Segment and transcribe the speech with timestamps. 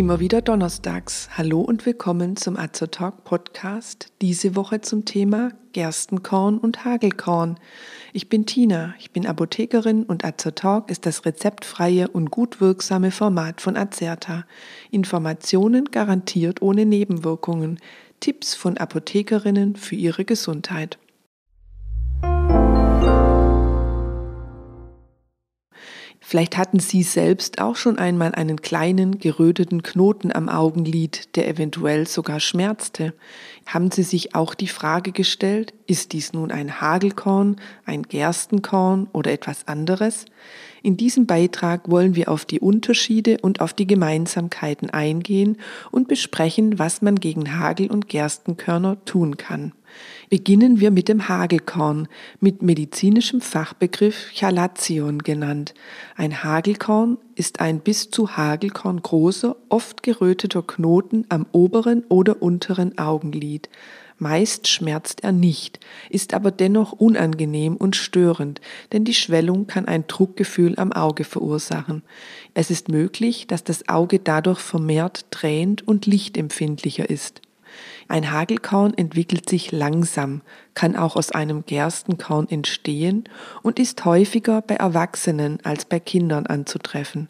[0.00, 1.28] Immer wieder donnerstags.
[1.36, 4.12] Hallo und willkommen zum Azertalk Podcast.
[4.22, 7.58] Diese Woche zum Thema Gerstenkorn und Hagelkorn.
[8.12, 13.60] Ich bin Tina, ich bin Apothekerin und Azertalk ist das rezeptfreie und gut wirksame Format
[13.60, 14.46] von Azerta.
[14.90, 17.78] Informationen garantiert ohne Nebenwirkungen.
[18.20, 20.98] Tipps von Apothekerinnen für ihre Gesundheit.
[26.30, 32.06] Vielleicht hatten Sie selbst auch schon einmal einen kleinen geröteten Knoten am Augenlid, der eventuell
[32.06, 33.14] sogar schmerzte.
[33.66, 39.32] Haben Sie sich auch die Frage gestellt, ist dies nun ein Hagelkorn, ein Gerstenkorn oder
[39.32, 40.24] etwas anderes?
[40.84, 45.58] In diesem Beitrag wollen wir auf die Unterschiede und auf die Gemeinsamkeiten eingehen
[45.90, 49.72] und besprechen, was man gegen Hagel- und Gerstenkörner tun kann.
[50.28, 52.08] Beginnen wir mit dem Hagelkorn,
[52.40, 55.74] mit medizinischem Fachbegriff Chalation genannt.
[56.16, 62.98] Ein Hagelkorn ist ein bis zu Hagelkorn großer, oft geröteter Knoten am oberen oder unteren
[62.98, 63.68] Augenlid.
[64.20, 68.60] Meist schmerzt er nicht, ist aber dennoch unangenehm und störend,
[68.92, 72.02] denn die Schwellung kann ein Druckgefühl am Auge verursachen.
[72.52, 77.40] Es ist möglich, dass das Auge dadurch vermehrt tränt und lichtempfindlicher ist.
[78.08, 80.42] Ein Hagelkorn entwickelt sich langsam,
[80.74, 83.24] kann auch aus einem Gerstenkorn entstehen
[83.62, 87.28] und ist häufiger bei Erwachsenen als bei Kindern anzutreffen.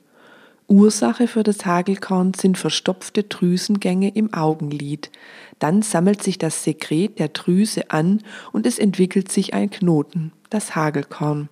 [0.68, 5.10] Ursache für das Hagelkorn sind verstopfte Drüsengänge im Augenlid.
[5.58, 10.76] Dann sammelt sich das Sekret der Drüse an und es entwickelt sich ein Knoten, das
[10.76, 11.48] Hagelkorn.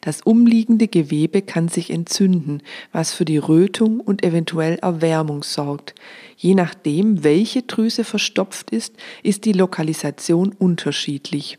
[0.00, 2.62] Das umliegende Gewebe kann sich entzünden,
[2.92, 5.94] was für die Rötung und eventuell Erwärmung sorgt.
[6.36, 11.56] Je nachdem, welche Drüse verstopft ist, ist die Lokalisation unterschiedlich.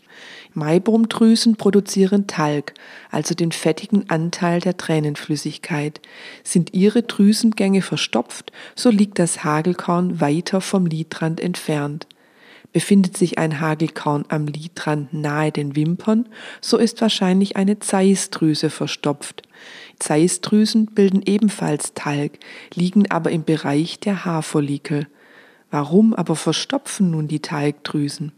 [0.53, 2.73] Maibrumdrüsen produzieren Talg,
[3.12, 6.02] also den fettigen Anteil der Tränenflüssigkeit.
[6.44, 12.08] Sind ihre Drüsengänge verstopft, so liegt das Hagelkorn weiter vom Lidrand entfernt.
[12.72, 16.30] Befindet sich ein Hagelkorn am Lidrand nahe den Wimpern,
[16.62, 19.44] so ist wahrscheinlich eine Zeissdrüse verstopft.
[19.97, 22.40] Zeissdrüsen bilden ebenfalls Talg,
[22.74, 25.08] liegen aber im Bereich der Haarfollikel.
[25.72, 28.31] Warum aber verstopfen nun die Talgdrüsen?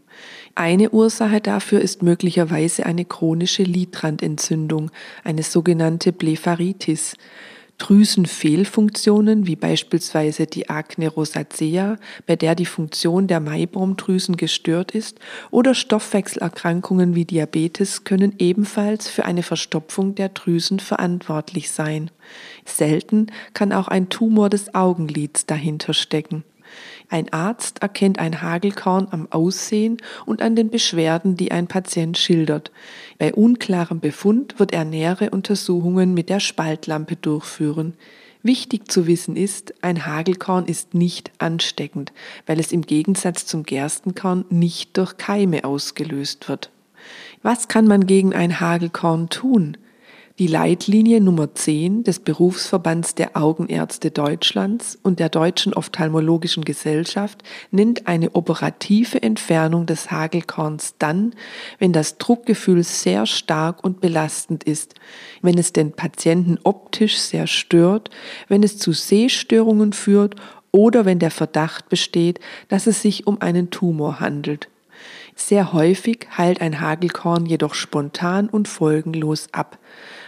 [0.54, 4.90] Eine Ursache dafür ist möglicherweise eine chronische Lidrandentzündung,
[5.24, 7.16] eine sogenannte Blepharitis.
[7.82, 11.96] Drüsenfehlfunktionen wie beispielsweise die Akne rosacea,
[12.28, 15.18] bei der die Funktion der Maibaumdrüsen gestört ist,
[15.50, 22.12] oder Stoffwechselerkrankungen wie Diabetes können ebenfalls für eine Verstopfung der Drüsen verantwortlich sein.
[22.64, 26.44] Selten kann auch ein Tumor des Augenlids dahinter stecken.
[27.12, 32.72] Ein Arzt erkennt ein Hagelkorn am Aussehen und an den Beschwerden, die ein Patient schildert.
[33.18, 37.92] Bei unklarem Befund wird er nähere Untersuchungen mit der Spaltlampe durchführen.
[38.42, 42.14] Wichtig zu wissen ist, ein Hagelkorn ist nicht ansteckend,
[42.46, 46.70] weil es im Gegensatz zum Gerstenkorn nicht durch Keime ausgelöst wird.
[47.42, 49.76] Was kann man gegen ein Hagelkorn tun?
[50.42, 58.08] Die Leitlinie Nummer 10 des Berufsverbands der Augenärzte Deutschlands und der Deutschen Ophthalmologischen Gesellschaft nennt
[58.08, 61.36] eine operative Entfernung des Hagelkorns dann,
[61.78, 64.96] wenn das Druckgefühl sehr stark und belastend ist,
[65.42, 68.10] wenn es den Patienten optisch sehr stört,
[68.48, 70.34] wenn es zu Sehstörungen führt
[70.72, 74.68] oder wenn der Verdacht besteht, dass es sich um einen Tumor handelt.
[75.34, 79.78] Sehr häufig heilt ein Hagelkorn jedoch spontan und folgenlos ab.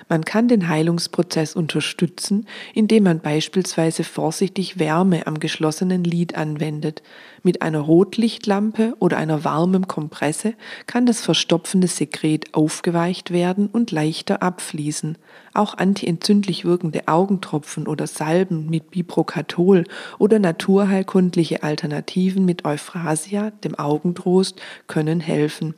[0.08, 7.02] Man kann den Heilungsprozess unterstützen, indem man beispielsweise vorsichtig Wärme am geschlossenen Lid anwendet.
[7.42, 10.54] Mit einer Rotlichtlampe oder einer warmen Kompresse
[10.86, 15.16] kann das verstopfende Sekret aufgeweicht werden und leichter abfließen.
[15.54, 19.84] Auch antientzündlich wirkende Augentropfen oder Salben mit Biprocatol
[20.18, 25.74] oder naturheilkundliche Alternativen mit Euphrasia, dem Augentrost, können helfen.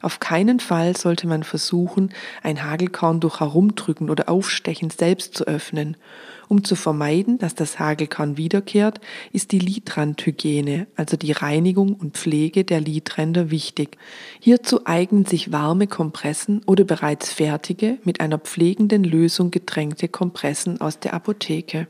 [0.00, 2.12] Auf keinen Fall sollte man versuchen,
[2.44, 5.96] ein Hagelkorn durch Herumdrücken oder Aufstechen selbst zu öffnen.
[6.48, 9.00] Um zu vermeiden, dass das Hagelkorn wiederkehrt,
[9.32, 13.98] ist die Lidrandhygiene, also die Reinigung und Pflege der Lidränder wichtig.
[14.38, 21.00] Hierzu eignen sich warme Kompressen oder bereits fertige, mit einer pflegenden Lösung getränkte Kompressen aus
[21.00, 21.88] der Apotheke.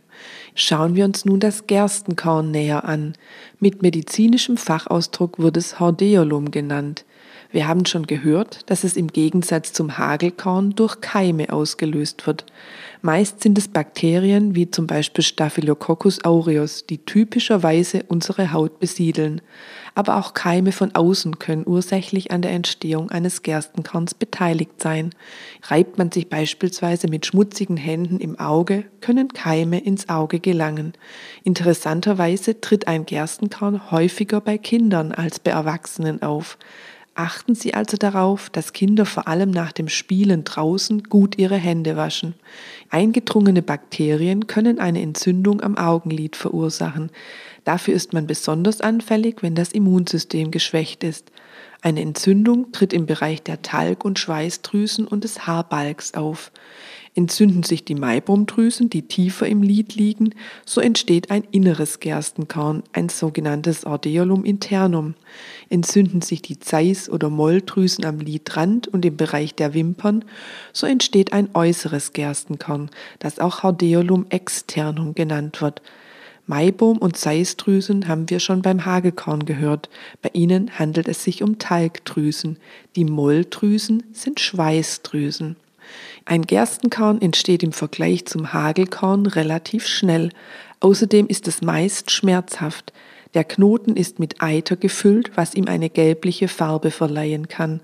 [0.54, 3.12] Schauen wir uns nun das Gerstenkorn näher an.
[3.60, 7.04] Mit medizinischem Fachausdruck wird es Hordeolum genannt.
[7.52, 12.44] Wir haben schon gehört, dass es im Gegensatz zum Hagelkorn durch Keime ausgelöst wird.
[13.06, 19.42] Meist sind es Bakterien wie zum Beispiel Staphylococcus aureus, die typischerweise unsere Haut besiedeln.
[19.94, 25.10] Aber auch Keime von außen können ursächlich an der Entstehung eines Gerstenkorns beteiligt sein.
[25.68, 30.92] Reibt man sich beispielsweise mit schmutzigen Händen im Auge, können Keime ins Auge gelangen.
[31.44, 36.58] Interessanterweise tritt ein Gerstenkorn häufiger bei Kindern als bei Erwachsenen auf.
[37.18, 41.96] Achten Sie also darauf, dass Kinder vor allem nach dem Spielen draußen gut ihre Hände
[41.96, 42.34] waschen.
[42.90, 47.10] Eingedrungene Bakterien können eine Entzündung am Augenlid verursachen.
[47.64, 51.32] Dafür ist man besonders anfällig, wenn das Immunsystem geschwächt ist.
[51.80, 56.52] Eine Entzündung tritt im Bereich der Talg- und Schweißdrüsen und des Haarbalgs auf.
[57.16, 60.34] Entzünden sich die Maibaumdrüsen, die tiefer im Lid liegen,
[60.66, 65.14] so entsteht ein inneres Gerstenkorn, ein sogenanntes Ordeolum internum.
[65.70, 70.26] Entzünden sich die Zeiss- oder Molldrüsen am Lidrand und im Bereich der Wimpern,
[70.74, 75.80] so entsteht ein äußeres Gerstenkorn, das auch Hordeolum externum genannt wird.
[76.46, 79.88] Maibaum und Zeissdrüsen haben wir schon beim Hagelkorn gehört.
[80.20, 82.58] Bei ihnen handelt es sich um Talgdrüsen.
[82.94, 85.56] Die Molldrüsen sind Schweißdrüsen.
[86.24, 90.30] Ein Gerstenkorn entsteht im Vergleich zum Hagelkorn relativ schnell.
[90.80, 92.92] Außerdem ist es meist schmerzhaft.
[93.34, 97.80] Der Knoten ist mit Eiter gefüllt, was ihm eine gelbliche Farbe verleihen kann.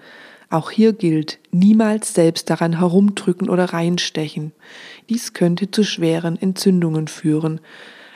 [0.50, 4.52] Auch hier gilt, niemals selbst daran herumdrücken oder reinstechen.
[5.08, 7.60] Dies könnte zu schweren Entzündungen führen.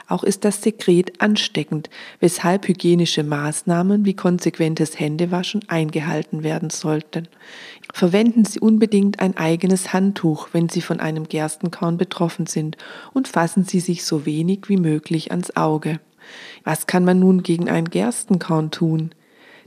[0.08, 7.26] Auch ist das Sekret ansteckend, weshalb hygienische Maßnahmen wie konsequentes Händewaschen eingehalten werden sollten.
[7.92, 12.76] Verwenden Sie unbedingt ein eigenes Handtuch, wenn Sie von einem Gerstenkorn betroffen sind,
[13.14, 15.98] und fassen Sie sich so wenig wie möglich ans Auge.
[16.62, 19.10] Was kann man nun gegen ein Gerstenkorn tun?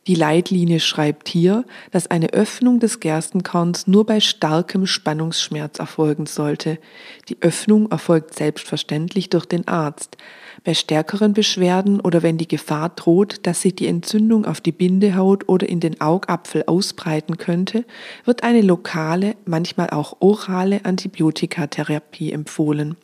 [0.09, 6.79] Die Leitlinie schreibt hier, dass eine Öffnung des Gerstenkorns nur bei starkem Spannungsschmerz erfolgen sollte.
[7.27, 10.17] Die Öffnung erfolgt selbstverständlich durch den Arzt.
[10.63, 15.47] Bei stärkeren Beschwerden oder wenn die Gefahr droht, dass sich die Entzündung auf die Bindehaut
[15.47, 17.85] oder in den Augapfel ausbreiten könnte,
[18.25, 22.97] wird eine lokale, manchmal auch orale Antibiotikatherapie empfohlen.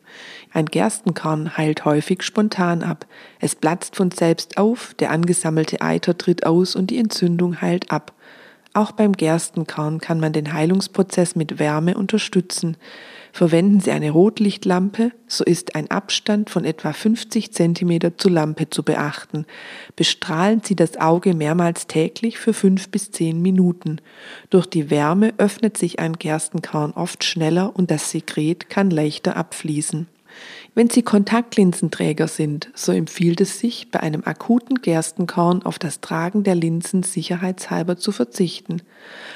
[0.52, 3.06] Ein Gerstenkorn heilt häufig spontan ab.
[3.40, 8.14] Es platzt von selbst auf, der angesammelte Eiter tritt aus und die Entzündung heilt ab.
[8.76, 12.76] Auch beim Gerstenkorn kann man den Heilungsprozess mit Wärme unterstützen.
[13.32, 18.84] Verwenden Sie eine Rotlichtlampe, so ist ein Abstand von etwa 50 cm zur Lampe zu
[18.84, 19.46] beachten.
[19.96, 24.02] Bestrahlen Sie das Auge mehrmals täglich für fünf bis zehn Minuten.
[24.50, 30.08] Durch die Wärme öffnet sich ein Gerstenkorn oft schneller und das Sekret kann leichter abfließen.
[30.74, 36.44] Wenn Sie Kontaktlinsenträger sind, so empfiehlt es sich, bei einem akuten Gerstenkorn auf das Tragen
[36.44, 38.82] der Linsen sicherheitshalber zu verzichten.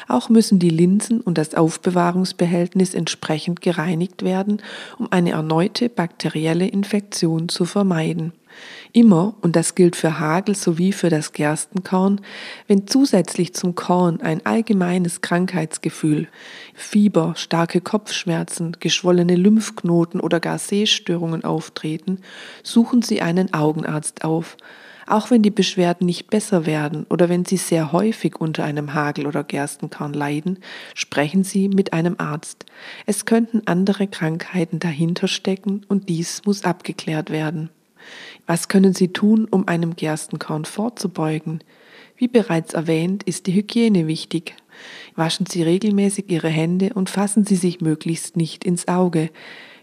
[0.09, 4.61] Auch müssen die Linsen und das Aufbewahrungsbehältnis entsprechend gereinigt werden,
[4.97, 8.33] um eine erneute bakterielle Infektion zu vermeiden.
[8.91, 12.21] Immer, und das gilt für Hagel sowie für das Gerstenkorn,
[12.67, 16.27] wenn zusätzlich zum Korn ein allgemeines Krankheitsgefühl,
[16.73, 22.19] Fieber, starke Kopfschmerzen, geschwollene Lymphknoten oder gar Sehstörungen auftreten,
[22.63, 24.57] suchen Sie einen Augenarzt auf.
[25.09, 29.25] Auch wenn die Beschwerden nicht besser werden oder wenn Sie sehr häufig unter einem Hagel-
[29.25, 30.59] oder Gerstenkorn leiden,
[30.93, 32.65] sprechen Sie mit einem Arzt.
[33.07, 37.71] Es könnten andere Krankheiten dahinter stecken und dies muss abgeklärt werden.
[38.47, 41.63] Was können Sie tun, um einem Gerstenkorn vorzubeugen?
[42.17, 44.55] Wie bereits erwähnt, ist die Hygiene wichtig.
[45.15, 49.29] Waschen Sie regelmäßig Ihre Hände und fassen Sie sich möglichst nicht ins Auge.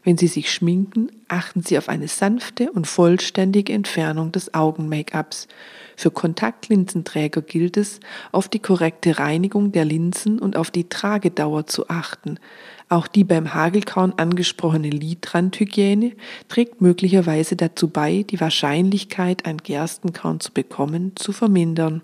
[0.07, 5.49] Wenn Sie sich schminken, achten Sie auf eine sanfte und vollständige Entfernung des Augen-Make-ups.
[5.97, 7.99] Für Kontaktlinsenträger gilt es,
[8.31, 12.39] auf die korrekte Reinigung der Linsen und auf die Tragedauer zu achten.
[12.89, 16.13] Auch die beim Hagelkorn angesprochene Lidrandhygiene
[16.47, 22.03] trägt möglicherweise dazu bei, die Wahrscheinlichkeit, ein Gerstenkorn zu bekommen, zu vermindern.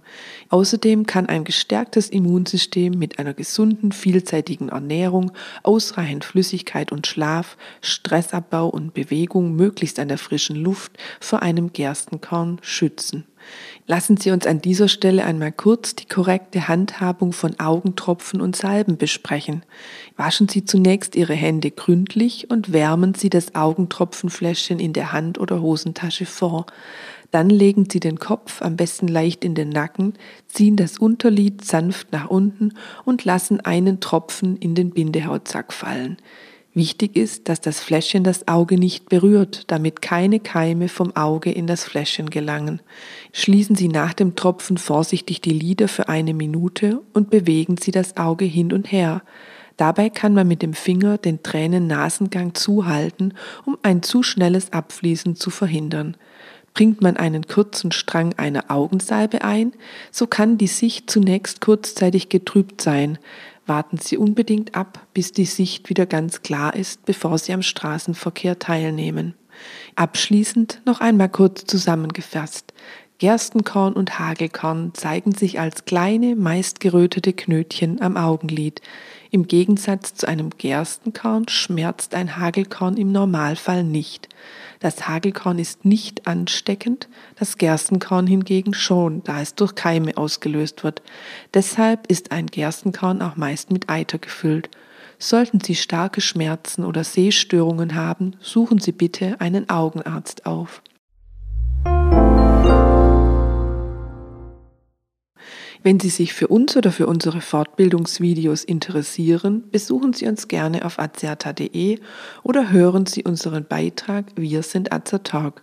[0.49, 5.31] Außerdem kann ein gestärktes Immunsystem mit einer gesunden, vielseitigen Ernährung,
[5.63, 12.59] ausreichend Flüssigkeit und Schlaf, Stressabbau und Bewegung möglichst an der frischen Luft vor einem Gerstenkorn
[12.61, 13.25] schützen.
[13.87, 18.97] Lassen Sie uns an dieser Stelle einmal kurz die korrekte Handhabung von Augentropfen und Salben
[18.97, 19.65] besprechen.
[20.17, 25.61] Waschen Sie zunächst Ihre Hände gründlich und wärmen Sie das Augentropfenfläschchen in der Hand- oder
[25.61, 26.67] Hosentasche vor.
[27.33, 30.15] Dann legen Sie den Kopf am besten leicht in den Nacken,
[30.49, 36.19] ziehen das Unterlid sanft nach unten und lassen einen Tropfen in den Bindehautsack fallen.
[36.75, 41.67] Wichtig ist, dass das Fläschchen das Auge nicht berührt, damit keine Keime vom Auge in
[41.67, 42.81] das Fläschchen gelangen.
[43.33, 48.17] Schließen Sie nach dem Tropfen vorsichtig die Lider für eine Minute und bewegen Sie das
[48.17, 49.23] Auge hin und her.
[49.77, 53.35] Dabei kann man mit dem Finger den Tränen-Nasengang zuhalten,
[53.67, 56.17] um ein zu schnelles Abfließen zu verhindern.
[56.73, 59.73] Bringt man einen kurzen Strang einer Augensalbe ein,
[60.11, 63.19] so kann die Sicht zunächst kurzzeitig getrübt sein.
[63.67, 68.59] Warten Sie unbedingt ab, bis die Sicht wieder ganz klar ist, bevor Sie am Straßenverkehr
[68.59, 69.35] teilnehmen.
[69.95, 72.73] Abschließend noch einmal kurz zusammengefasst.
[73.23, 78.83] Gerstenkorn und Hagelkorn zeigen sich als kleine, meist gerötete Knötchen am Augenlid.
[79.31, 84.29] Im Gegensatz zu einem Gerstenkorn schmerzt ein Hagelkorn im Normalfall nicht.
[84.81, 91.01] Das Hagelkorn ist nicht ansteckend, das Gerstenkorn hingegen schon, da es durch Keime ausgelöst wird.
[91.55, 94.69] Deshalb ist ein Gerstenkorn auch meist mit Eiter gefüllt.
[95.21, 100.83] Sollten Sie starke Schmerzen oder Sehstörungen haben, suchen Sie bitte einen Augenarzt auf.
[105.85, 111.01] Wenn Sie sich für uns oder für unsere Fortbildungsvideos interessieren, besuchen Sie uns gerne auf
[111.01, 111.99] azerta.de
[112.45, 115.61] oder hören Sie unseren Beitrag Wir sind Azertalk.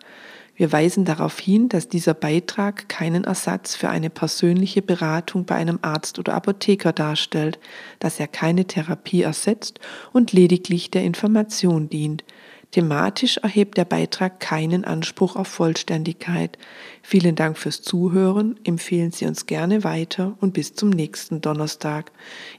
[0.58, 5.80] Wir weisen darauf hin, dass dieser Beitrag keinen Ersatz für eine persönliche Beratung bei einem
[5.84, 7.58] Arzt oder Apotheker darstellt,
[8.00, 9.80] dass er keine Therapie ersetzt
[10.12, 12.26] und lediglich der Information dient.
[12.72, 16.58] Thematisch erhebt der Beitrag keinen Anspruch auf Vollständigkeit.
[17.02, 22.12] Vielen Dank fürs Zuhören, empfehlen Sie uns gerne weiter und bis zum nächsten Donnerstag.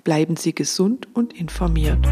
[0.03, 2.05] Bleiben Sie gesund und informiert.